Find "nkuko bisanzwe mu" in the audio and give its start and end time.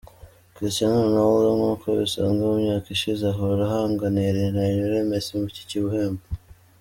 1.57-2.53